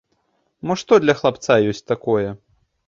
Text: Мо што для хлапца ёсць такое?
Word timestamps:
Мо 0.69 0.77
што 0.83 0.93
для 1.03 1.17
хлапца 1.21 1.59
ёсць 1.73 1.87
такое? 1.95 2.29